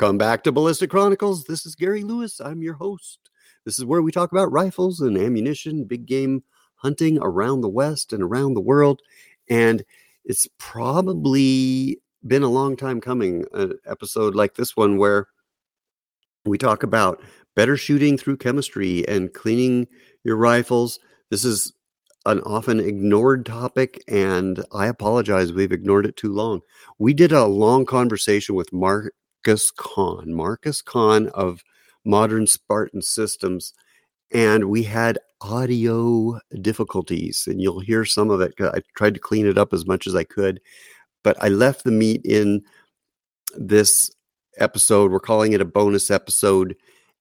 Welcome 0.00 0.16
back 0.16 0.44
to 0.44 0.52
Ballistic 0.52 0.90
Chronicles. 0.90 1.42
This 1.42 1.66
is 1.66 1.74
Gary 1.74 2.04
Lewis. 2.04 2.40
I'm 2.40 2.62
your 2.62 2.74
host. 2.74 3.18
This 3.64 3.80
is 3.80 3.84
where 3.84 4.00
we 4.00 4.12
talk 4.12 4.30
about 4.30 4.52
rifles 4.52 5.00
and 5.00 5.18
ammunition, 5.18 5.82
big 5.82 6.06
game 6.06 6.44
hunting 6.76 7.18
around 7.20 7.62
the 7.62 7.68
West 7.68 8.12
and 8.12 8.22
around 8.22 8.54
the 8.54 8.60
world. 8.60 9.02
And 9.50 9.84
it's 10.24 10.46
probably 10.56 12.00
been 12.24 12.44
a 12.44 12.48
long 12.48 12.76
time 12.76 13.00
coming, 13.00 13.44
an 13.54 13.76
episode 13.86 14.36
like 14.36 14.54
this 14.54 14.76
one 14.76 14.98
where 14.98 15.26
we 16.44 16.58
talk 16.58 16.84
about 16.84 17.20
better 17.56 17.76
shooting 17.76 18.16
through 18.16 18.36
chemistry 18.36 19.04
and 19.08 19.34
cleaning 19.34 19.88
your 20.22 20.36
rifles. 20.36 21.00
This 21.30 21.44
is 21.44 21.72
an 22.24 22.38
often 22.42 22.78
ignored 22.78 23.44
topic, 23.44 24.00
and 24.06 24.64
I 24.70 24.86
apologize. 24.86 25.52
We've 25.52 25.72
ignored 25.72 26.06
it 26.06 26.14
too 26.14 26.32
long. 26.32 26.60
We 27.00 27.14
did 27.14 27.32
a 27.32 27.46
long 27.46 27.84
conversation 27.84 28.54
with 28.54 28.72
Marcus 29.38 29.70
Kahn, 29.70 30.34
Marcus 30.34 30.82
Kahn 30.82 31.28
of 31.28 31.62
Modern 32.04 32.46
Spartan 32.46 33.02
Systems, 33.02 33.72
and 34.32 34.68
we 34.68 34.82
had 34.82 35.18
audio 35.40 36.40
difficulties, 36.60 37.44
and 37.46 37.60
you'll 37.60 37.80
hear 37.80 38.04
some 38.04 38.30
of 38.30 38.40
it. 38.40 38.54
I 38.60 38.80
tried 38.96 39.14
to 39.14 39.20
clean 39.20 39.46
it 39.46 39.56
up 39.56 39.72
as 39.72 39.86
much 39.86 40.06
as 40.06 40.14
I 40.16 40.24
could, 40.24 40.60
but 41.22 41.36
I 41.42 41.48
left 41.48 41.84
the 41.84 41.92
meat 41.92 42.22
in 42.24 42.62
this 43.56 44.10
episode. 44.58 45.12
We're 45.12 45.20
calling 45.20 45.52
it 45.52 45.60
a 45.60 45.64
bonus 45.64 46.10
episode, 46.10 46.76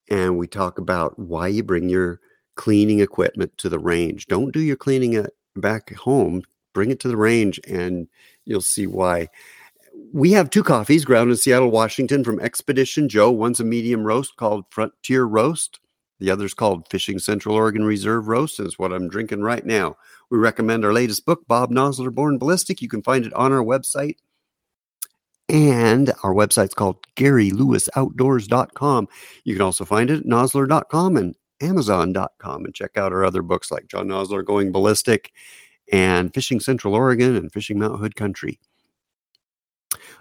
and 0.10 0.38
we 0.38 0.48
talk 0.48 0.80
about 0.80 1.18
why 1.20 1.48
you 1.48 1.64
bring 1.64 1.88
your 1.88 2.20
cleaning 2.56 3.00
equipment 3.00 3.56
to 3.60 3.70
the 3.70 3.80
range. 3.80 4.26
Don't 4.26 4.52
do 4.52 4.60
your 4.60 4.76
cleaning 4.76 5.16
at 5.16 5.32
back 5.56 5.94
home. 5.94 6.42
Bring 6.74 6.92
it 6.92 7.00
to 7.02 7.08
the 7.08 7.18
range 7.18 7.60
and 7.68 8.08
you'll 8.46 8.62
see 8.62 8.88
why. 8.88 9.30
We 10.14 10.32
have 10.32 10.50
two 10.50 10.64
coffees 10.64 11.06
ground 11.06 11.32
in 11.32 11.38
Seattle, 11.38 11.70
Washington 11.70 12.24
from 12.24 12.40
Expedition 12.40 13.10
Joe. 13.10 13.30
One's 13.30 13.60
a 13.60 13.66
medium 13.66 14.04
roast 14.04 14.36
called 14.38 14.66
Frontier 14.70 15.26
Roast. 15.26 15.80
The 16.20 16.32
other's 16.32 16.54
called 16.54 16.88
Fishing 16.90 17.20
Central 17.20 17.56
Oregon 17.56 17.84
Reserve 17.84 18.28
Roast, 18.28 18.60
it's 18.60 18.80
what 18.80 18.92
I'm 18.94 19.10
drinking 19.10 19.42
right 19.42 19.66
now. 19.66 19.98
We 20.30 20.38
recommend 20.38 20.84
our 20.84 20.94
latest 20.94 21.26
book, 21.26 21.48
Bob 21.48 21.72
Nosler 21.72 22.14
Born 22.14 22.38
Ballistic. 22.38 22.82
You 22.82 22.88
can 22.88 23.04
find 23.04 23.26
it 23.26 23.34
on 23.34 23.52
our 23.52 23.64
website. 23.64 24.16
And 25.50 26.12
our 26.24 26.34
website's 26.34 26.74
called 26.74 27.06
GaryLewisOutdoors.com. 27.16 29.08
You 29.44 29.54
can 29.54 29.62
also 29.62 29.86
find 29.86 30.10
it 30.10 30.20
at 30.22 30.26
Nosler.com 30.26 31.18
and 31.18 31.36
Amazon.com 31.62 32.66
and 32.66 32.74
check 32.74 32.98
out 32.98 33.14
our 33.14 33.24
other 33.24 33.42
books 33.42 33.72
like 33.72 33.88
John 33.88 34.08
Nosler 34.08 34.44
Going 34.44 34.72
Ballistic 34.72 35.32
and 35.92 36.34
Fishing 36.34 36.60
Central 36.60 36.96
Oregon 36.96 37.36
and 37.36 37.52
Fishing 37.52 37.80
Mount 37.80 38.00
Hood 38.00 38.16
Country. 38.16 38.60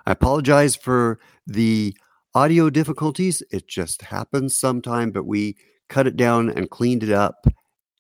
I 0.07 0.13
apologize 0.13 0.77
for 0.77 1.19
the 1.47 1.97
audio 2.33 2.71
difficulties. 2.71 3.43
It 3.51 3.67
just 3.67 4.03
happens 4.03 4.57
sometime, 4.57 5.11
but 5.11 5.27
we 5.27 5.57
cut 5.89 6.07
it 6.07 6.17
down 6.17 6.49
and 6.49 6.71
cleaned 6.71 7.03
it 7.03 7.11
up. 7.11 7.47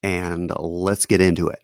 And 0.02 0.52
let's 0.56 1.04
get 1.04 1.20
into 1.20 1.48
it. 1.48 1.58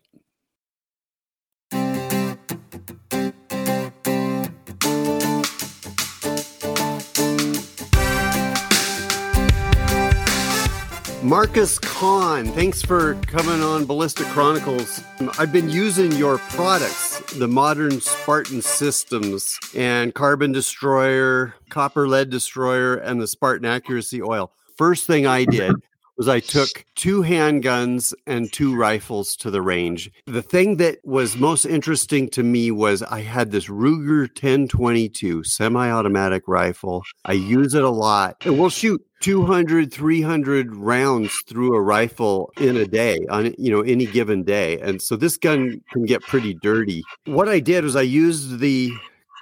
Marcus 11.23 11.79
Kahn, 11.79 12.47
thanks 12.47 12.81
for 12.81 13.13
coming 13.27 13.63
on 13.63 13.85
Ballistic 13.85 14.27
Chronicles. 14.27 15.01
I've 15.39 15.53
been 15.53 15.69
using 15.69 16.11
your 16.11 16.37
products, 16.37 17.12
the 17.37 17.47
modern 17.47 17.99
Spartan 17.99 18.61
systems 18.61 19.57
and 19.75 20.13
Carbon 20.13 20.51
Destroyer, 20.51 21.55
Copper 21.69 22.07
Lead 22.07 22.29
Destroyer, 22.29 22.95
and 22.95 23.19
the 23.19 23.27
Spartan 23.27 23.65
Accuracy 23.65 24.21
Oil. 24.21 24.51
First 24.77 25.07
thing 25.07 25.25
I 25.25 25.45
did 25.45 25.75
was 26.17 26.27
I 26.27 26.39
took 26.39 26.85
two 26.95 27.21
handguns 27.21 28.13
and 28.27 28.51
two 28.51 28.75
rifles 28.75 29.35
to 29.37 29.51
the 29.51 29.61
range. 29.61 30.11
The 30.25 30.41
thing 30.41 30.77
that 30.77 30.99
was 31.03 31.35
most 31.37 31.65
interesting 31.65 32.29
to 32.29 32.43
me 32.43 32.71
was 32.71 33.01
I 33.03 33.21
had 33.21 33.51
this 33.51 33.67
Ruger 33.67 34.27
1022 34.27 35.43
semi 35.43 35.89
automatic 35.89 36.43
rifle. 36.47 37.03
I 37.25 37.33
use 37.33 37.73
it 37.73 37.83
a 37.83 37.89
lot. 37.89 38.37
And 38.45 38.59
we'll 38.59 38.69
shoot 38.69 39.01
200 39.21 39.91
300 39.93 40.75
rounds 40.75 41.33
through 41.47 41.73
a 41.75 41.81
rifle 41.81 42.51
in 42.57 42.75
a 42.75 42.85
day 42.85 43.17
on 43.29 43.53
you 43.57 43.71
know 43.71 43.79
any 43.79 44.05
given 44.05 44.43
day 44.43 44.77
and 44.81 45.01
so 45.01 45.15
this 45.15 45.37
gun 45.37 45.81
can 45.93 46.03
get 46.03 46.21
pretty 46.23 46.53
dirty 46.55 47.01
what 47.23 47.47
i 47.47 47.57
did 47.57 47.85
was 47.85 47.95
i 47.95 48.01
used 48.01 48.59
the 48.59 48.91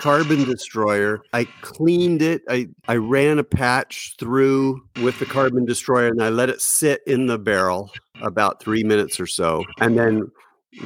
carbon 0.02 0.44
destroyer. 0.46 1.22
I 1.34 1.46
cleaned 1.62 2.24
it. 2.24 2.42
I, 2.50 2.68
I 2.88 2.96
ran 2.96 3.38
a 3.38 3.44
patch 3.44 4.16
through 4.20 4.82
with 5.04 5.20
the 5.20 5.28
carbon 5.28 5.66
destroyer 5.66 6.08
and 6.08 6.24
I 6.24 6.30
let 6.30 6.50
it 6.50 6.60
sit 6.60 7.02
in 7.06 7.28
the 7.28 7.38
barrel 7.38 7.92
about 8.22 8.62
three 8.62 8.84
minutes 8.84 9.20
or 9.20 9.28
so. 9.28 9.64
And 9.80 9.98
then 9.98 10.32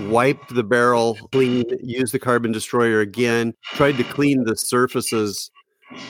wiped 0.09 0.53
the 0.53 0.63
barrel, 0.63 1.17
clean, 1.31 1.63
used 1.81 2.13
the 2.13 2.19
carbon 2.19 2.51
destroyer 2.51 2.99
again, 2.99 3.53
tried 3.63 3.97
to 3.97 4.03
clean 4.03 4.43
the 4.43 4.57
surfaces 4.57 5.49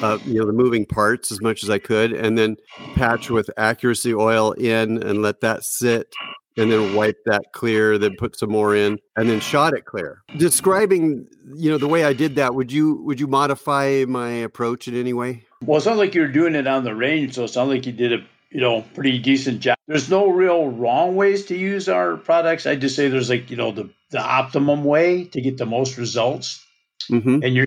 uh, 0.02 0.18
you 0.26 0.40
know 0.40 0.46
the 0.46 0.54
moving 0.54 0.86
parts 0.86 1.32
as 1.32 1.42
much 1.42 1.62
as 1.62 1.70
I 1.70 1.80
could, 1.80 2.14
and 2.14 2.38
then 2.38 2.56
patch 2.96 3.30
with 3.30 3.50
accuracy 3.58 4.14
oil 4.14 4.54
in 4.54 5.04
and 5.04 5.22
let 5.22 5.42
that 5.42 5.64
sit 5.64 6.14
and 6.58 6.72
then 6.72 6.96
wipe 6.96 7.18
that 7.26 7.52
clear, 7.54 7.98
then 7.98 8.16
put 8.18 8.38
some 8.38 8.50
more 8.50 8.76
in, 8.76 8.98
and 9.16 9.30
then 9.30 9.40
shot 9.40 9.74
it 9.74 9.86
clear. 9.86 10.22
Describing, 10.38 11.28
you 11.56 11.70
know, 11.70 11.78
the 11.78 11.88
way 11.88 12.06
I 12.06 12.14
did 12.14 12.36
that, 12.36 12.56
would 12.56 12.72
you 12.72 13.02
would 13.04 13.20
you 13.20 13.28
modify 13.28 14.06
my 14.08 14.30
approach 14.30 14.88
in 14.88 14.96
any 14.96 15.14
way? 15.14 15.44
Well, 15.64 15.78
it 15.78 15.82
sounds 15.82 16.00
like 16.00 16.16
you're 16.16 16.28
doing 16.28 16.56
it 16.56 16.68
on 16.68 16.84
the 16.84 16.96
range, 16.96 17.36
so 17.36 17.44
it 17.44 17.50
sounds 17.50 17.70
like 17.70 17.86
you 17.86 17.92
did 17.92 18.14
a 18.14 18.26
you 18.52 18.62
know 18.62 18.84
pretty 18.94 19.20
decent 19.20 19.60
job. 19.60 19.78
There's 19.88 20.10
no 20.10 20.28
real 20.28 20.70
wrong 20.70 21.16
ways 21.16 21.46
to 21.48 21.58
use 21.58 21.90
our 21.90 22.18
products. 22.18 22.66
I 22.66 22.76
just 22.76 22.96
say 22.96 23.10
there's 23.10 23.30
like 23.30 23.50
you 23.50 23.58
know 23.58 23.72
the 23.72 23.90
the 24.12 24.22
optimum 24.22 24.84
way 24.84 25.26
to 25.26 25.42
get 25.42 25.58
the 25.58 25.66
most 25.66 25.98
results. 25.98 26.62
Mm-hmm. 27.12 27.44
And 27.44 27.56
your 27.56 27.66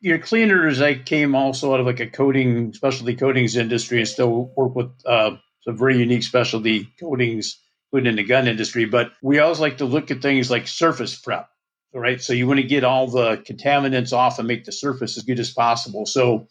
your 0.00 0.18
cleaners, 0.18 0.80
I 0.80 0.94
came 0.94 1.34
also 1.34 1.72
out 1.74 1.80
of 1.80 1.86
like 1.86 2.00
a 2.00 2.06
coating 2.06 2.72
specialty 2.72 3.14
coatings 3.14 3.56
industry 3.56 3.98
and 3.98 4.08
still 4.08 4.52
work 4.56 4.74
with 4.74 4.90
uh, 5.06 5.36
some 5.64 5.76
very 5.76 5.98
unique 5.98 6.22
specialty 6.22 6.88
coatings 6.98 7.58
put 7.92 8.06
in 8.06 8.16
the 8.16 8.24
gun 8.24 8.48
industry, 8.48 8.86
but 8.86 9.12
we 9.22 9.38
always 9.38 9.60
like 9.60 9.78
to 9.78 9.84
look 9.84 10.10
at 10.10 10.22
things 10.22 10.50
like 10.50 10.66
surface 10.66 11.14
prep. 11.14 11.48
Right. 11.94 12.22
So 12.22 12.32
you 12.32 12.46
want 12.46 12.58
to 12.58 12.66
get 12.66 12.84
all 12.84 13.06
the 13.06 13.36
contaminants 13.36 14.14
off 14.14 14.38
and 14.38 14.48
make 14.48 14.64
the 14.64 14.72
surface 14.72 15.18
as 15.18 15.24
good 15.24 15.38
as 15.38 15.50
possible. 15.50 16.06
So 16.06 16.48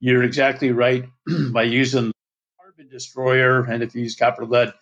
you're 0.00 0.24
exactly 0.24 0.72
right 0.72 1.04
by 1.52 1.62
using 1.62 2.10
carbon 2.60 2.88
destroyer 2.88 3.62
and 3.64 3.84
if 3.84 3.94
you 3.94 4.02
use 4.02 4.16
copper 4.16 4.44
lead, 4.44 4.74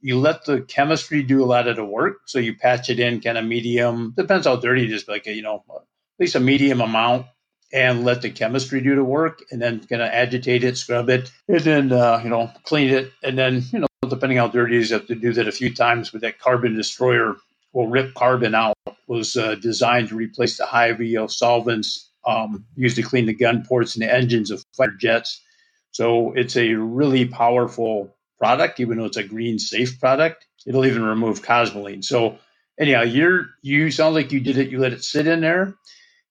you 0.00 0.20
let 0.20 0.44
the 0.44 0.60
chemistry 0.60 1.24
do 1.24 1.42
a 1.42 1.46
lot 1.46 1.66
of 1.66 1.74
the 1.74 1.84
work. 1.84 2.18
So 2.26 2.38
you 2.38 2.56
patch 2.56 2.90
it 2.90 3.00
in 3.00 3.20
kind 3.20 3.36
of 3.36 3.44
medium, 3.44 4.14
depends 4.16 4.46
how 4.46 4.54
dirty 4.54 4.84
it 4.84 4.92
is, 4.92 5.08
like 5.08 5.26
a, 5.26 5.32
you 5.32 5.42
know, 5.42 5.64
at 5.74 5.82
least 6.20 6.36
a 6.36 6.40
medium 6.40 6.80
amount 6.80 7.26
and 7.72 8.04
let 8.04 8.22
the 8.22 8.30
chemistry 8.30 8.80
do 8.80 8.94
the 8.94 9.04
work 9.04 9.42
and 9.50 9.60
then 9.62 9.80
kind 9.86 10.02
of 10.02 10.08
agitate 10.08 10.64
it, 10.64 10.76
scrub 10.76 11.08
it, 11.08 11.30
and 11.48 11.60
then, 11.60 11.92
uh, 11.92 12.20
you 12.22 12.30
know, 12.30 12.50
clean 12.64 12.90
it. 12.90 13.12
And 13.22 13.38
then, 13.38 13.62
you 13.72 13.80
know, 13.80 13.86
depending 14.08 14.38
how 14.38 14.48
dirty 14.48 14.76
it 14.76 14.80
is, 14.80 14.90
you 14.90 14.96
have 14.96 15.06
to 15.06 15.14
do 15.14 15.32
that 15.32 15.48
a 15.48 15.52
few 15.52 15.72
times. 15.72 16.10
But 16.10 16.22
that 16.22 16.38
carbon 16.38 16.74
destroyer 16.74 17.36
will 17.72 17.88
rip 17.88 18.14
carbon 18.14 18.54
out. 18.54 18.76
Was 19.06 19.36
uh, 19.36 19.56
designed 19.56 20.08
to 20.08 20.14
replace 20.14 20.56
the 20.56 20.66
high 20.66 20.92
VO 20.92 21.26
solvents 21.26 22.10
um, 22.26 22.64
used 22.76 22.96
to 22.96 23.02
clean 23.02 23.26
the 23.26 23.34
gun 23.34 23.64
ports 23.66 23.94
and 23.94 24.02
the 24.02 24.12
engines 24.12 24.50
of 24.50 24.64
fighter 24.76 24.96
jets. 24.98 25.42
So 25.90 26.32
it's 26.32 26.56
a 26.56 26.74
really 26.74 27.26
powerful 27.26 28.14
product, 28.38 28.80
even 28.80 28.98
though 28.98 29.06
it's 29.06 29.16
a 29.16 29.24
green 29.24 29.58
safe 29.58 29.98
product. 29.98 30.46
It'll 30.66 30.86
even 30.86 31.02
remove 31.02 31.42
cosmoline. 31.42 32.04
So 32.04 32.38
anyhow, 32.78 33.02
you're 33.02 33.46
you 33.62 33.90
sound 33.90 34.14
like 34.14 34.32
you 34.32 34.40
did 34.40 34.58
it. 34.58 34.70
You 34.70 34.78
let 34.78 34.92
it 34.92 35.04
sit 35.04 35.26
in 35.26 35.40
there, 35.40 35.74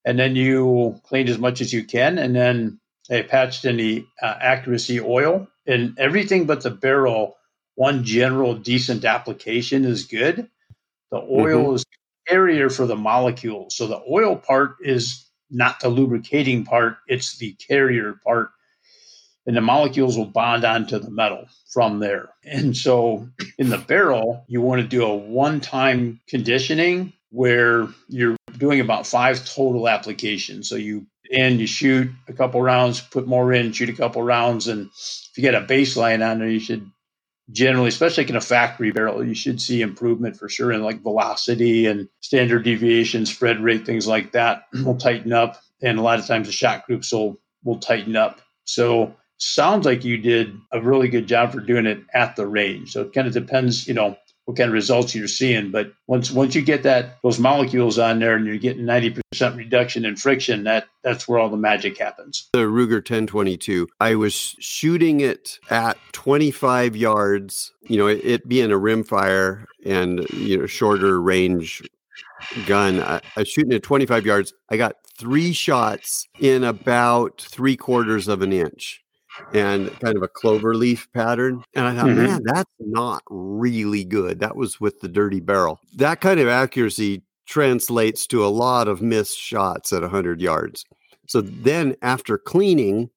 and 0.05 0.17
then 0.17 0.35
you 0.35 0.99
cleaned 1.03 1.29
as 1.29 1.37
much 1.37 1.61
as 1.61 1.73
you 1.73 1.83
can, 1.83 2.17
and 2.17 2.35
then 2.35 2.79
they 3.09 3.23
patched 3.23 3.65
in 3.65 3.77
the 3.77 4.05
uh, 4.21 4.35
accuracy 4.39 5.01
oil 5.01 5.47
and 5.65 5.97
everything 5.97 6.45
but 6.45 6.61
the 6.61 6.69
barrel 6.69 7.35
one 7.79 8.03
general 8.03 8.55
decent 8.55 9.05
application 9.05 9.85
is 9.85 10.03
good. 10.03 10.49
The 11.11 11.17
oil 11.17 11.63
mm-hmm. 11.63 11.75
is 11.75 11.85
carrier 12.27 12.69
for 12.69 12.85
the 12.85 12.97
molecule. 12.97 13.69
So 13.69 13.87
the 13.87 14.01
oil 14.11 14.35
part 14.35 14.75
is 14.81 15.25
not 15.49 15.79
the 15.79 15.87
lubricating 15.87 16.65
part, 16.65 16.97
it's 17.07 17.37
the 17.37 17.53
carrier 17.53 18.19
part. 18.21 18.49
And 19.47 19.55
the 19.55 19.61
molecules 19.61 20.17
will 20.17 20.25
bond 20.25 20.65
onto 20.65 20.99
the 20.99 21.09
metal 21.09 21.45
from 21.71 21.99
there. 21.99 22.29
And 22.43 22.75
so 22.75 23.29
in 23.57 23.69
the 23.69 23.77
barrel, 23.77 24.43
you 24.47 24.59
want 24.59 24.81
to 24.81 24.87
do 24.87 25.05
a 25.05 25.15
one 25.15 25.61
time 25.61 26.19
conditioning 26.27 27.13
where 27.31 27.87
you're 28.09 28.35
doing 28.59 28.79
about 28.79 29.07
five 29.07 29.43
total 29.45 29.89
applications. 29.89 30.69
So 30.69 30.75
you 30.75 31.07
in, 31.29 31.59
you 31.59 31.67
shoot 31.67 32.11
a 32.27 32.33
couple 32.33 32.61
rounds, 32.61 33.01
put 33.01 33.27
more 33.27 33.53
in, 33.53 33.71
shoot 33.71 33.89
a 33.89 33.93
couple 33.93 34.21
rounds. 34.21 34.67
And 34.67 34.87
if 34.87 35.31
you 35.35 35.41
get 35.41 35.55
a 35.55 35.61
baseline 35.61 36.27
on 36.27 36.39
there, 36.39 36.49
you 36.49 36.59
should 36.59 36.89
generally, 37.51 37.89
especially 37.89 38.23
like 38.23 38.31
in 38.31 38.35
a 38.35 38.41
factory 38.41 38.91
barrel, 38.91 39.25
you 39.25 39.35
should 39.35 39.61
see 39.61 39.81
improvement 39.81 40.37
for 40.37 40.49
sure 40.49 40.71
in 40.71 40.83
like 40.83 41.01
velocity 41.01 41.85
and 41.85 42.09
standard 42.21 42.63
deviation, 42.63 43.25
spread 43.25 43.59
rate, 43.59 43.85
things 43.85 44.07
like 44.07 44.31
that 44.33 44.65
will 44.83 44.97
tighten 44.97 45.33
up. 45.33 45.61
And 45.81 45.97
a 45.97 46.01
lot 46.01 46.19
of 46.19 46.27
times 46.27 46.47
the 46.47 46.53
shot 46.53 46.85
groups 46.85 47.11
will 47.11 47.39
will 47.63 47.79
tighten 47.79 48.15
up. 48.15 48.41
So 48.65 49.15
sounds 49.37 49.85
like 49.85 50.03
you 50.03 50.17
did 50.17 50.57
a 50.71 50.81
really 50.81 51.07
good 51.07 51.27
job 51.27 51.51
for 51.51 51.59
doing 51.59 51.85
it 51.85 51.99
at 52.13 52.35
the 52.35 52.45
range. 52.45 52.93
So 52.93 53.01
it 53.01 53.13
kind 53.13 53.27
of 53.27 53.33
depends, 53.33 53.87
you 53.87 53.93
know, 53.93 54.17
what 54.49 54.57
kind 54.57 54.69
of 54.69 54.73
results 54.73 55.13
you're 55.13 55.27
seeing. 55.27 55.69
But 55.69 55.93
once 56.07 56.31
once 56.31 56.55
you 56.55 56.63
get 56.63 56.81
that 56.81 57.19
those 57.21 57.37
molecules 57.37 57.99
on 57.99 58.17
there 58.17 58.35
and 58.35 58.47
you're 58.47 58.57
getting 58.57 58.83
90% 58.83 59.21
reduction 59.55 60.05
in 60.05 60.15
friction, 60.15 60.63
that 60.63 60.87
that's 61.03 61.27
where 61.27 61.37
all 61.37 61.49
the 61.49 61.55
magic 61.55 61.99
happens. 61.99 62.49
The 62.53 62.61
Ruger 62.61 62.93
1022, 62.93 63.87
I 63.99 64.15
was 64.15 64.33
shooting 64.33 65.21
it 65.21 65.59
at 65.69 65.99
25 66.13 66.95
yards, 66.95 67.71
you 67.83 67.97
know, 67.97 68.07
it, 68.07 68.21
it 68.23 68.47
being 68.47 68.71
a 68.71 68.75
rimfire 68.75 69.65
and 69.85 70.27
you 70.31 70.57
know 70.57 70.65
shorter 70.65 71.21
range 71.21 71.83
gun. 72.65 73.01
I, 73.01 73.17
I 73.35 73.41
was 73.41 73.49
shooting 73.49 73.73
at 73.73 73.83
25 73.83 74.25
yards. 74.25 74.51
I 74.71 74.77
got 74.77 74.95
three 75.15 75.53
shots 75.53 76.27
in 76.39 76.63
about 76.63 77.39
three 77.39 77.77
quarters 77.77 78.27
of 78.27 78.41
an 78.41 78.51
inch 78.51 79.03
and 79.53 79.97
kind 79.99 80.17
of 80.17 80.23
a 80.23 80.27
clover 80.27 80.75
leaf 80.75 81.11
pattern. 81.13 81.63
And 81.75 81.85
I 81.85 81.95
thought, 81.95 82.07
mm-hmm. 82.07 82.23
man, 82.23 82.41
that's 82.43 82.71
not 82.79 83.23
really 83.29 84.03
good. 84.03 84.39
That 84.39 84.55
was 84.55 84.79
with 84.79 84.99
the 85.01 85.07
dirty 85.07 85.39
barrel. 85.39 85.79
That 85.95 86.21
kind 86.21 86.39
of 86.39 86.47
accuracy 86.47 87.23
translates 87.45 88.27
to 88.27 88.45
a 88.45 88.47
lot 88.47 88.87
of 88.87 89.01
missed 89.01 89.37
shots 89.37 89.91
at 89.91 90.01
100 90.01 90.41
yards. 90.41 90.85
So 91.27 91.41
then 91.41 91.95
after 92.01 92.37
cleaning, 92.37 93.09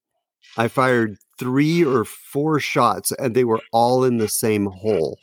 I 0.57 0.69
fired 0.69 1.19
three 1.39 1.85
or 1.85 2.05
four 2.05 2.61
shots 2.61 3.13
and 3.13 3.35
they 3.35 3.45
were 3.45 3.61
all 3.73 4.05
in 4.05 4.19
the 4.19 4.29
same 4.29 4.67
hole. 4.67 5.19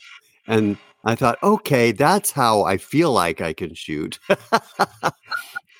And 0.48 0.78
I 1.06 1.16
thought, 1.16 1.38
okay, 1.42 1.92
that's 1.92 2.32
how 2.32 2.64
I 2.64 2.78
feel 2.78 3.12
like 3.12 3.42
I 3.42 3.54
can 3.54 3.74
shoot. 3.74 4.20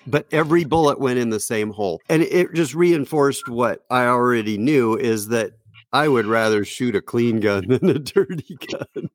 but 0.10 0.28
every 0.32 0.64
bullet 0.64 1.00
went 1.00 1.20
in 1.20 1.30
the 1.30 1.40
same 1.40 1.72
hole. 1.72 2.02
And 2.10 2.22
it 2.24 2.54
just 2.54 2.74
reinforced 2.74 3.48
what 3.48 3.86
I 3.90 4.06
already 4.06 4.58
knew 4.58 4.96
is 4.98 5.28
that 5.30 5.54
I 5.92 6.08
would 6.08 6.26
rather 6.26 6.66
shoot 6.66 6.96
a 6.96 7.02
clean 7.02 7.40
gun 7.40 7.66
than 7.68 7.90
a 7.90 8.00
dirty 8.00 8.58
gun. 8.68 9.10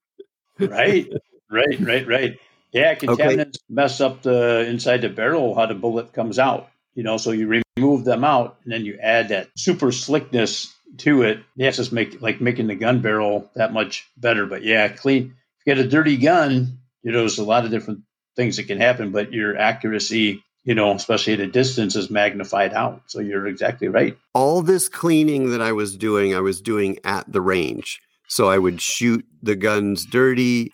right, 0.59 1.09
right, 1.51 1.81
right, 1.81 2.07
right. 2.07 2.39
Yeah, 2.73 2.95
contaminants 2.97 3.57
okay. 3.57 3.65
mess 3.69 4.01
up 4.01 4.23
the 4.23 4.67
inside 4.69 5.03
the 5.03 5.09
barrel 5.09 5.55
how 5.55 5.67
the 5.67 5.75
bullet 5.75 6.13
comes 6.13 6.39
out. 6.39 6.69
You 6.95 7.03
know, 7.03 7.17
so 7.17 7.33
you 7.33 7.63
remove 7.77 8.05
them 8.05 8.25
out 8.25 8.59
and 8.65 8.73
then 8.73 8.85
you 8.85 8.99
add 9.01 9.29
that 9.29 9.49
super 9.57 9.91
slickness 9.91 10.75
to 10.99 11.23
it. 11.23 11.41
Yeah, 11.57 11.69
it's 11.69 11.77
just 11.77 11.93
make 11.93 12.21
like 12.21 12.41
making 12.41 12.69
the 12.69 12.75
gun 12.75 13.01
barrel 13.01 13.51
that 13.55 13.73
much 13.73 14.09
better. 14.17 14.47
But 14.47 14.63
yeah, 14.63 14.89
clean. 14.89 15.35
If 15.59 15.67
you 15.67 15.75
get 15.75 15.85
a 15.85 15.89
dirty 15.89 16.17
gun, 16.17 16.79
you 17.03 17.13
know, 17.13 17.21
there's 17.21 17.39
a 17.39 17.45
lot 17.45 17.65
of 17.65 17.71
different 17.71 18.01
things 18.37 18.57
that 18.57 18.65
can 18.65 18.81
happen, 18.81 19.13
but 19.13 19.33
your 19.33 19.57
accuracy 19.57 20.43
you 20.65 20.75
know, 20.75 20.93
especially 20.93 21.35
at 21.35 21.41
a 21.41 21.47
distance, 21.47 21.95
is 21.95 22.11
magnified 22.11 22.73
out. 22.73 23.03
So 23.07 23.21
you're 23.21 23.47
exactly 23.47 23.89
right. 23.89 24.17
All 24.33 24.63
this 24.63 24.89
cleaning 24.89 25.51
that 25.51 25.61
I 25.61 25.73
was 25.73 25.97
doing, 25.97 26.35
I 26.35 26.41
was 26.41 26.61
doing 26.61 26.99
at 27.05 27.31
the 27.31 27.41
range. 27.41 28.01
So 28.29 28.49
I 28.49 28.59
would 28.59 28.81
shoot 28.81 29.25
the 29.43 29.57
guns 29.57 30.07
dirty 30.07 30.73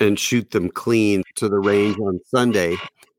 and 0.00 0.18
shoot 0.18 0.52
them 0.52 0.70
clean 0.70 1.22
to 1.34 1.48
the 1.48 1.58
range 1.58 1.98
on 1.98 2.20
Sunday. 2.26 2.76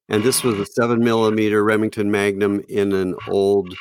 And 0.08 0.24
this 0.24 0.44
was 0.44 0.58
a 0.58 0.66
seven 0.66 1.04
millimeter 1.04 1.64
Remington 1.64 2.10
Magnum 2.10 2.64
in 2.70 2.94
an 2.94 3.16
old 3.28 3.76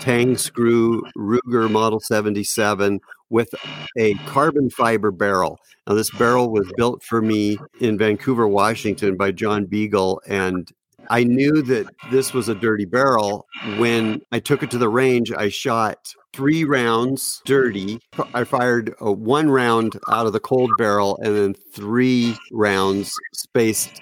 tang 0.00 0.36
screw 0.36 1.02
Ruger 1.16 1.70
Model 1.70 2.00
77 2.00 3.00
with 3.30 3.54
a 3.98 4.14
carbon 4.26 4.70
fiber 4.70 5.10
barrel. 5.10 5.58
Now, 5.86 5.94
this 5.94 6.10
barrel 6.10 6.50
was 6.50 6.70
built 6.76 7.02
for 7.02 7.20
me 7.20 7.58
in 7.80 7.98
Vancouver, 7.98 8.48
Washington 8.48 9.16
by 9.16 9.32
John 9.32 9.66
Beagle, 9.66 10.20
and 10.26 10.70
I 11.10 11.24
knew 11.24 11.62
that 11.62 11.86
this 12.10 12.32
was 12.32 12.48
a 12.48 12.54
dirty 12.54 12.84
barrel. 12.84 13.46
When 13.76 14.22
I 14.32 14.40
took 14.40 14.62
it 14.62 14.70
to 14.72 14.78
the 14.78 14.88
range, 14.88 15.32
I 15.32 15.48
shot 15.48 16.12
three 16.32 16.64
rounds 16.64 17.40
dirty. 17.44 18.00
I 18.34 18.44
fired 18.44 18.94
one 19.00 19.50
round 19.50 19.98
out 20.10 20.26
of 20.26 20.32
the 20.32 20.40
cold 20.40 20.70
barrel 20.78 21.18
and 21.22 21.34
then 21.36 21.54
three 21.72 22.36
rounds 22.52 23.12
spaced 23.32 24.00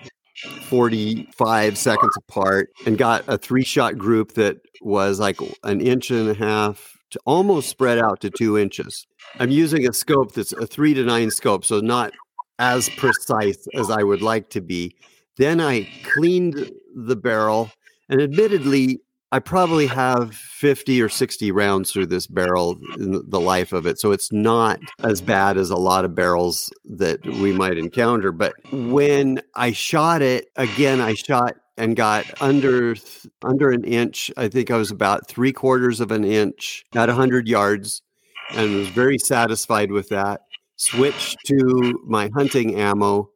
45 0.63 1.79
seconds 1.79 2.17
apart 2.17 2.71
and 2.87 2.99
got 2.99 3.25
a 3.29 3.39
three 3.39 3.65
shot 3.65 3.99
group 3.99 4.33
that 4.33 4.57
was 4.81 5.21
like 5.21 5.39
an 5.63 5.81
inch 5.81 6.11
and 6.11 6.29
a 6.29 6.35
half 6.35 6.97
to 7.11 7.21
almost 7.27 7.69
spread 7.69 7.99
out 7.99 8.21
to 8.21 8.31
two 8.31 8.59
inches. 8.59 9.07
I'm 9.39 9.51
using 9.51 9.87
a 9.87 9.93
scope 9.93 10.33
that's 10.33 10.53
a 10.53 10.67
three 10.67 10.95
to 10.95 11.05
nine 11.05 11.31
scope, 11.31 11.65
so 11.65 11.81
not 11.81 12.13
as 12.59 12.89
precise 12.91 13.67
as 13.75 13.91
I 13.91 14.03
would 14.03 14.23
like 14.23 14.51
to 14.51 14.61
be. 14.61 14.97
Then 15.37 15.61
I 15.61 15.89
cleaned 16.05 16.71
the 16.95 17.17
barrel, 17.17 17.71
and 18.09 18.21
admittedly, 18.21 19.01
I 19.33 19.39
probably 19.39 19.87
have 19.87 20.35
50 20.35 21.01
or 21.01 21.09
60 21.09 21.51
rounds 21.53 21.91
through 21.91 22.07
this 22.07 22.27
barrel 22.27 22.79
in 22.99 23.23
the 23.27 23.41
life 23.41 23.73
of 23.73 23.87
it. 23.87 23.99
So 23.99 24.13
it's 24.13 24.31
not 24.31 24.79
as 25.03 25.23
bad 25.23 25.57
as 25.57 25.71
a 25.71 25.77
lot 25.77 26.05
of 26.05 26.15
barrels 26.15 26.71
that 26.85 27.25
we 27.25 27.51
might 27.51 27.79
encounter. 27.79 28.31
But 28.31 28.53
when 28.71 29.41
I 29.55 29.73
shot 29.73 30.21
it, 30.21 30.49
again, 30.57 31.01
I 31.01 31.15
shot 31.15 31.57
and 31.79 31.97
got 31.97 32.27
under 32.43 32.95
under 33.43 33.71
an 33.71 33.85
inch. 33.85 34.31
I 34.37 34.49
think 34.49 34.71
I 34.71 34.77
was 34.77 34.91
about 34.91 35.29
three 35.29 35.53
quarters 35.53 36.01
of 36.01 36.11
an 36.11 36.25
inch 36.25 36.85
at 36.95 37.09
100 37.09 37.49
yards 37.49 38.03
and 38.51 38.77
was 38.77 38.89
very 38.89 39.17
satisfied 39.17 39.91
with 39.91 40.11
that. 40.11 40.43
Switched 40.77 41.39
to 41.47 41.99
my 42.07 42.29
hunting 42.35 42.75
ammo 42.79 43.31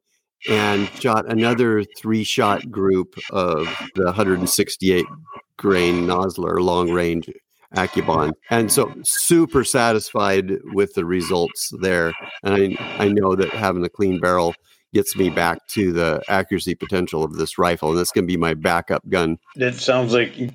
and 0.48 0.88
shot 1.00 1.30
another 1.30 1.84
three 1.98 2.24
shot 2.24 2.70
group 2.70 3.16
of 3.30 3.66
the 3.94 4.04
168 4.04 5.04
grain 5.56 6.06
Nosler 6.06 6.60
long 6.60 6.90
range 6.90 7.30
AccuBond. 7.74 8.32
And 8.50 8.70
so 8.70 8.92
super 9.04 9.64
satisfied 9.64 10.52
with 10.72 10.94
the 10.94 11.04
results 11.04 11.72
there. 11.80 12.12
And 12.42 12.76
I, 12.78 13.04
I 13.04 13.08
know 13.08 13.34
that 13.34 13.50
having 13.50 13.84
a 13.84 13.88
clean 13.88 14.20
barrel 14.20 14.54
gets 14.94 15.16
me 15.16 15.30
back 15.30 15.66
to 15.68 15.92
the 15.92 16.22
accuracy 16.28 16.74
potential 16.74 17.24
of 17.24 17.34
this 17.34 17.58
rifle. 17.58 17.90
And 17.90 17.98
that's 17.98 18.12
going 18.12 18.24
to 18.24 18.32
be 18.32 18.36
my 18.36 18.54
backup 18.54 19.06
gun. 19.08 19.38
That 19.56 19.74
sounds 19.74 20.12
like 20.12 20.36
you, 20.38 20.50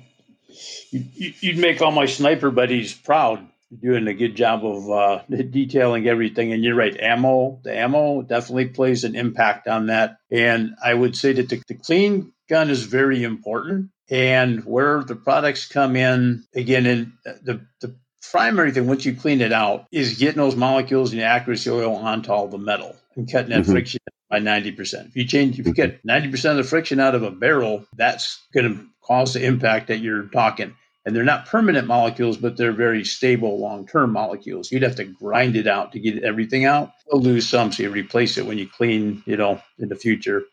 you'd 0.90 1.58
make 1.58 1.80
all 1.80 1.92
my 1.92 2.06
sniper 2.06 2.50
buddies 2.50 2.92
proud 2.94 3.46
doing 3.80 4.06
a 4.06 4.14
good 4.14 4.34
job 4.34 4.64
of 4.64 4.90
uh, 4.90 5.22
detailing 5.30 6.06
everything. 6.06 6.52
And 6.52 6.62
you're 6.62 6.74
right, 6.74 6.98
ammo, 6.98 7.60
the 7.62 7.76
ammo 7.76 8.22
definitely 8.22 8.68
plays 8.68 9.04
an 9.04 9.14
impact 9.14 9.68
on 9.68 9.86
that. 9.86 10.18
And 10.30 10.74
I 10.84 10.94
would 10.94 11.16
say 11.16 11.32
that 11.34 11.48
the, 11.48 11.62
the 11.68 11.74
clean 11.74 12.32
gun 12.48 12.70
is 12.70 12.84
very 12.84 13.22
important. 13.22 13.90
And 14.10 14.64
where 14.64 15.02
the 15.02 15.16
products 15.16 15.66
come 15.66 15.96
in, 15.96 16.44
again, 16.54 16.84
in 16.84 17.12
the, 17.24 17.66
the 17.80 17.94
primary 18.30 18.72
thing, 18.72 18.86
once 18.86 19.06
you 19.06 19.14
clean 19.14 19.40
it 19.40 19.52
out, 19.52 19.86
is 19.90 20.18
getting 20.18 20.38
those 20.38 20.56
molecules 20.56 21.12
and 21.12 21.20
the 21.20 21.24
accuracy 21.24 21.70
oil 21.70 21.96
onto 21.96 22.30
all 22.30 22.48
the 22.48 22.58
metal 22.58 22.94
and 23.16 23.30
cutting 23.30 23.50
that 23.50 23.62
mm-hmm. 23.62 23.72
friction 23.72 24.00
by 24.28 24.40
90%. 24.40 25.08
If 25.08 25.16
you 25.16 25.24
change, 25.24 25.58
if 25.58 25.66
you 25.66 25.72
get 25.72 26.04
90% 26.06 26.30
mm-hmm. 26.30 26.48
of 26.48 26.56
the 26.56 26.64
friction 26.64 27.00
out 27.00 27.14
of 27.14 27.22
a 27.22 27.30
barrel, 27.30 27.86
that's 27.96 28.42
going 28.52 28.74
to 28.74 28.86
cause 29.02 29.34
the 29.34 29.44
impact 29.44 29.88
that 29.88 30.00
you're 30.00 30.24
talking 30.26 30.74
and 31.04 31.16
they're 31.16 31.24
not 31.24 31.46
permanent 31.46 31.86
molecules, 31.86 32.36
but 32.36 32.56
they're 32.56 32.72
very 32.72 33.04
stable 33.04 33.58
long-term 33.58 34.12
molecules. 34.12 34.70
You'd 34.70 34.82
have 34.82 34.96
to 34.96 35.04
grind 35.04 35.56
it 35.56 35.66
out 35.66 35.92
to 35.92 36.00
get 36.00 36.22
everything 36.22 36.64
out. 36.64 36.92
You'll 37.10 37.22
lose 37.22 37.48
some, 37.48 37.72
so 37.72 37.82
you 37.82 37.90
replace 37.90 38.38
it 38.38 38.46
when 38.46 38.58
you 38.58 38.68
clean, 38.68 39.22
you 39.26 39.36
know, 39.36 39.60
in 39.78 39.88
the 39.88 39.96
future. 39.96 40.44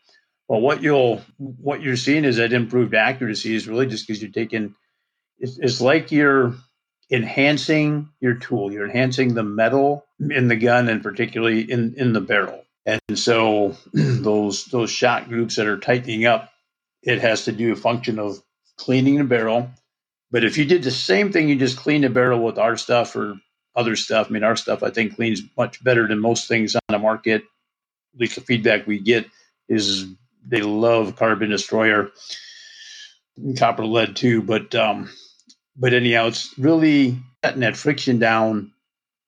Well, 0.48 0.60
what 0.60 0.82
you'll 0.82 1.22
what 1.38 1.80
you're 1.80 1.96
seeing 1.96 2.24
is 2.24 2.36
that 2.38 2.52
improved 2.52 2.94
accuracy 2.94 3.54
is 3.54 3.68
really 3.68 3.86
just 3.86 4.06
because 4.06 4.20
you're 4.20 4.32
taking. 4.32 4.74
It's, 5.38 5.58
it's 5.58 5.80
like 5.80 6.10
you're 6.10 6.54
enhancing 7.12 8.08
your 8.20 8.34
tool. 8.34 8.72
You're 8.72 8.86
enhancing 8.86 9.34
the 9.34 9.44
metal 9.44 10.04
in 10.18 10.48
the 10.48 10.56
gun, 10.56 10.88
and 10.88 11.04
particularly 11.04 11.70
in 11.70 11.94
in 11.96 12.12
the 12.12 12.20
barrel. 12.20 12.64
And 12.84 13.00
so 13.14 13.76
those 13.92 14.64
those 14.64 14.90
shot 14.90 15.28
groups 15.28 15.54
that 15.54 15.68
are 15.68 15.78
tightening 15.78 16.26
up, 16.26 16.50
it 17.04 17.20
has 17.20 17.44
to 17.44 17.52
do 17.52 17.72
a 17.72 17.76
function 17.76 18.18
of 18.18 18.42
cleaning 18.76 19.18
the 19.18 19.24
barrel 19.24 19.70
but 20.30 20.44
if 20.44 20.56
you 20.56 20.64
did 20.64 20.82
the 20.82 20.90
same 20.90 21.32
thing, 21.32 21.48
you 21.48 21.56
just 21.56 21.76
clean 21.76 22.02
the 22.02 22.10
barrel 22.10 22.42
with 22.42 22.58
our 22.58 22.76
stuff 22.76 23.16
or 23.16 23.34
other 23.74 23.96
stuff. 23.96 24.28
I 24.28 24.32
mean, 24.32 24.44
our 24.44 24.56
stuff 24.56 24.82
I 24.82 24.90
think 24.90 25.16
cleans 25.16 25.42
much 25.56 25.82
better 25.82 26.06
than 26.06 26.20
most 26.20 26.48
things 26.48 26.76
on 26.76 26.80
the 26.88 26.98
market. 26.98 27.42
At 28.14 28.20
least 28.20 28.34
the 28.36 28.40
feedback 28.40 28.86
we 28.86 29.00
get 29.00 29.26
is 29.68 30.06
they 30.46 30.62
love 30.62 31.16
carbon 31.16 31.50
destroyer, 31.50 32.10
copper 33.58 33.84
lead 33.84 34.16
too. 34.16 34.42
But 34.42 34.74
um, 34.74 35.10
but 35.76 35.94
anyhow, 35.94 36.26
it's 36.28 36.56
really 36.58 37.18
cutting 37.42 37.60
that 37.60 37.76
friction 37.76 38.18
down 38.18 38.72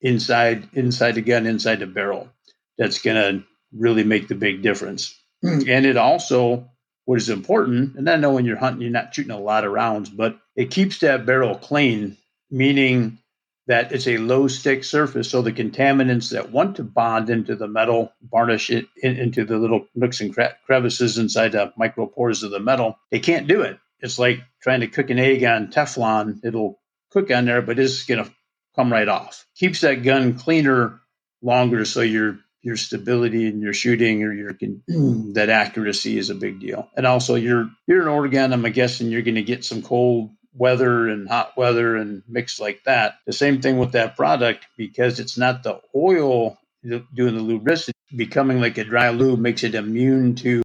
inside 0.01 0.69
inside 0.73 1.13
the 1.13 1.21
gun, 1.21 1.45
inside 1.45 1.79
the 1.79 1.87
barrel. 1.87 2.29
That's 2.77 3.01
gonna 3.01 3.43
really 3.73 4.03
make 4.03 4.27
the 4.27 4.35
big 4.35 4.61
difference. 4.61 5.17
And 5.43 5.85
it 5.85 5.97
also 5.97 6.69
what 7.05 7.17
is 7.17 7.29
important, 7.29 7.95
and 7.97 8.09
I 8.09 8.15
know 8.15 8.31
when 8.31 8.45
you're 8.45 8.55
hunting, 8.55 8.81
you're 8.81 8.91
not 8.91 9.13
shooting 9.13 9.31
a 9.31 9.37
lot 9.37 9.65
of 9.65 9.73
rounds, 9.73 10.09
but 10.09 10.39
it 10.55 10.71
keeps 10.71 10.99
that 10.99 11.25
barrel 11.25 11.55
clean, 11.55 12.17
meaning 12.51 13.19
that 13.67 13.91
it's 13.91 14.07
a 14.07 14.17
low 14.17 14.47
stick 14.47 14.83
surface. 14.83 15.29
So 15.29 15.41
the 15.41 15.53
contaminants 15.53 16.31
that 16.31 16.51
want 16.51 16.75
to 16.77 16.83
bond 16.83 17.29
into 17.29 17.55
the 17.55 17.67
metal, 17.67 18.11
varnish 18.21 18.69
it 18.69 18.87
in, 19.01 19.17
into 19.17 19.45
the 19.45 19.57
little 19.57 19.87
nooks 19.95 20.19
and 20.21 20.35
crevices 20.65 21.17
inside 21.17 21.53
the 21.53 21.71
micropores 21.79 22.43
of 22.43 22.51
the 22.51 22.59
metal, 22.59 22.97
they 23.09 23.19
can't 23.19 23.47
do 23.47 23.61
it. 23.61 23.79
It's 23.99 24.19
like 24.19 24.41
trying 24.61 24.81
to 24.81 24.87
cook 24.87 25.09
an 25.09 25.19
egg 25.19 25.43
on 25.45 25.67
Teflon. 25.71 26.43
It'll 26.43 26.79
cook 27.11 27.31
on 27.31 27.45
there, 27.45 27.61
but 27.61 27.79
it's 27.79 28.03
going 28.03 28.23
to 28.23 28.31
come 28.75 28.91
right 28.91 29.07
off. 29.07 29.45
Keeps 29.55 29.81
that 29.81 30.03
gun 30.03 30.37
cleaner 30.37 30.99
longer, 31.41 31.85
so 31.85 32.01
your 32.01 32.39
your 32.61 32.77
stability 32.77 33.47
and 33.47 33.61
your 33.61 33.73
shooting 33.73 34.23
or 34.23 34.33
your 34.33 34.51
that 35.33 35.49
accuracy 35.49 36.17
is 36.17 36.29
a 36.29 36.35
big 36.35 36.59
deal. 36.59 36.89
And 36.97 37.05
also, 37.05 37.35
you're 37.35 37.69
you're 37.87 38.01
in 38.01 38.07
Oregon. 38.09 38.51
I'm 38.51 38.63
guessing 38.73 39.09
you're 39.09 39.21
going 39.21 39.35
to 39.35 39.43
get 39.43 39.63
some 39.63 39.81
cold 39.81 40.31
weather 40.55 41.07
and 41.07 41.27
hot 41.27 41.55
weather 41.57 41.95
and 41.95 42.23
mix 42.27 42.59
like 42.59 42.83
that. 42.85 43.19
The 43.25 43.33
same 43.33 43.61
thing 43.61 43.77
with 43.77 43.93
that 43.93 44.15
product 44.15 44.67
because 44.77 45.19
it's 45.19 45.37
not 45.37 45.63
the 45.63 45.81
oil 45.95 46.57
doing 46.83 47.35
the 47.35 47.41
lubricity. 47.41 47.93
Becoming 48.15 48.61
like 48.61 48.77
a 48.77 48.83
dry 48.83 49.09
lube 49.09 49.39
makes 49.39 49.63
it 49.63 49.75
immune 49.75 50.35
to 50.35 50.61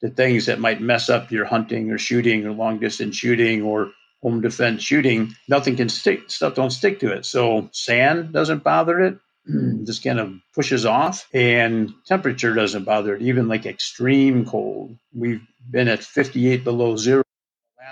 the 0.00 0.10
things 0.10 0.46
that 0.46 0.60
might 0.60 0.80
mess 0.80 1.08
up 1.08 1.30
your 1.30 1.44
hunting 1.44 1.90
or 1.90 1.98
shooting 1.98 2.46
or 2.46 2.52
long 2.52 2.78
distance 2.78 3.16
shooting 3.16 3.62
or 3.62 3.92
home 4.22 4.40
defense 4.40 4.82
shooting. 4.82 5.34
Nothing 5.48 5.76
can 5.76 5.88
stick, 5.88 6.30
stuff 6.30 6.54
don't 6.54 6.70
stick 6.70 7.00
to 7.00 7.12
it. 7.12 7.24
So 7.24 7.68
sand 7.72 8.32
doesn't 8.32 8.64
bother 8.64 9.00
it. 9.00 9.18
Just 9.84 10.04
kind 10.04 10.20
of 10.20 10.34
pushes 10.54 10.84
off, 10.84 11.26
and 11.32 11.94
temperature 12.04 12.52
doesn't 12.52 12.84
bother 12.84 13.16
it. 13.16 13.22
Even 13.22 13.48
like 13.48 13.64
extreme 13.64 14.44
cold, 14.44 14.96
we've 15.14 15.40
been 15.70 15.88
at 15.88 16.02
58 16.02 16.64
below 16.64 16.96
zero 16.96 17.22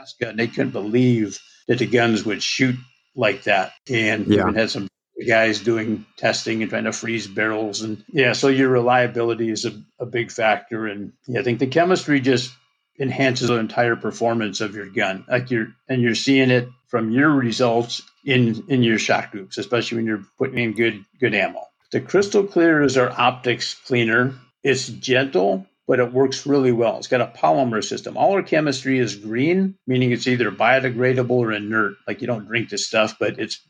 Alaska, 0.07 0.29
and 0.29 0.39
they 0.39 0.47
couldn't 0.47 0.71
believe 0.71 1.39
that 1.69 1.79
the 1.79 1.87
guns 1.87 2.25
would 2.25 2.43
shoot 2.43 2.77
like 3.15 3.45
that. 3.45 3.73
And 3.91 4.27
yeah. 4.27 4.43
even 4.43 4.55
had 4.55 4.71
some 4.71 4.89
guys 5.27 5.61
doing 5.61 6.05
testing 6.17 6.63
and 6.63 6.71
trying 6.71 6.85
to 6.85 6.93
freeze 6.93 7.27
barrels. 7.27 7.81
And 7.81 8.05
yeah 8.09 8.33
so 8.35 8.49
your 8.49 8.69
reliability 8.69 9.51
is 9.51 9.65
a, 9.65 9.73
a 9.99 10.07
big 10.07 10.31
factor. 10.31 10.87
And 10.87 11.13
yeah, 11.27 11.41
i 11.41 11.43
think 11.43 11.59
the 11.59 11.67
chemistry 11.67 12.21
just 12.21 12.53
enhances 12.99 13.49
the 13.49 13.55
entire 13.55 13.97
performance 13.97 14.61
of 14.61 14.75
your 14.75 14.87
gun. 14.91 15.25
Like 15.29 15.51
you're 15.51 15.69
and 15.89 16.03
you're 16.03 16.15
seeing 16.15 16.51
it 16.51 16.69
from 16.89 17.11
your 17.11 17.31
results 17.31 18.03
in 18.25 18.65
in 18.69 18.83
your 18.83 18.99
shot 18.99 19.31
groups 19.33 19.59
especially 19.59 19.97
when 19.97 20.07
you're 20.07 20.25
putting 20.39 20.59
in 20.59 20.75
good 20.75 21.05
good 21.19 21.35
ammo. 21.35 21.63
The 21.93 22.01
crystal 22.01 22.45
clear 22.45 22.83
is 22.83 22.99
our 22.99 23.11
optics 23.11 23.75
cleaner. 23.75 24.35
It's 24.63 24.89
gentle 24.89 25.67
but 25.87 26.01
it 26.01 26.13
works 26.13 26.47
really 26.47 26.73
well. 26.73 26.99
It's 26.99 27.07
got 27.07 27.21
a 27.21 27.27
polymer 27.27 27.85
system. 27.85 28.17
All 28.17 28.33
our 28.33 28.43
chemistry 28.43 28.99
is 28.99 29.15
green, 29.15 29.77
meaning 29.87 30.11
it's 30.11 30.27
either 30.27 30.51
biodegradable 30.51 31.31
or 31.31 31.53
inert. 31.53 31.95
Like 32.07 32.21
you 32.21 32.27
don't 32.27 32.47
drink 32.47 32.71
this 32.71 32.87
stuff, 32.87 33.17
but 33.21 33.39
it's 33.39 33.61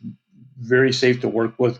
very 0.58 0.92
safe 0.92 1.20
to 1.20 1.28
work 1.28 1.54
with. 1.58 1.78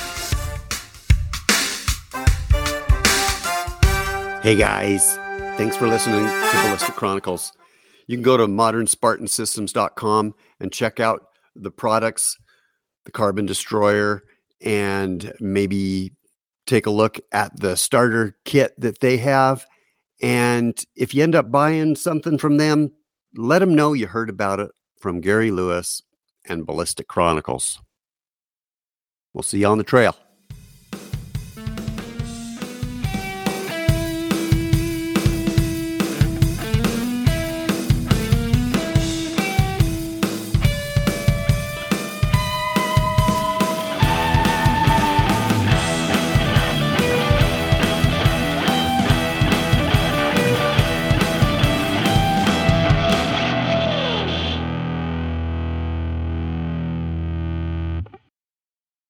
Hey 4.43 4.57
guys, 4.57 5.17
thanks 5.57 5.77
for 5.77 5.89
listening 5.89 6.25
to 6.25 6.59
Ballistic 6.65 6.95
Chronicles. 6.97 7.53
You 8.07 8.17
can 8.17 8.23
go 8.23 8.37
to 8.37 8.47
modernspartansystems.com 8.47 10.35
and 10.61 10.73
check 10.73 11.01
out 11.01 11.23
the 11.57 11.71
products, 11.71 12.37
the 13.05 13.13
Carbon 13.13 13.47
Destroyer, 13.47 14.25
and 14.61 15.33
maybe 15.41 16.13
take 16.67 16.87
a 16.87 16.91
look 16.91 17.21
at 17.33 17.59
the 17.59 17.77
starter 17.77 18.37
kit 18.45 18.75
that 18.79 19.01
they 19.01 19.19
have. 19.19 19.67
And 20.21 20.79
if 20.95 21.15
you 21.15 21.23
end 21.23 21.35
up 21.35 21.51
buying 21.51 21.97
something 21.97 22.37
from 22.39 22.59
them, 22.59 22.93
let 23.37 23.61
them 23.61 23.75
know 23.75 23.93
you 23.93 24.07
heard 24.07 24.31
about 24.31 24.61
it 24.61 24.71
from 24.99 25.21
Gary 25.21 25.51
Lewis 25.51 26.03
and 26.47 26.67
Ballistic 26.67 27.09
Chronicles. 27.09 27.81
We'll 29.33 29.43
see 29.43 29.59
you 29.59 29.67
on 29.67 29.79
the 29.79 29.85
trail. 29.85 30.17